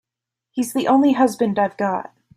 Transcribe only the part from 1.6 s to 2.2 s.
got.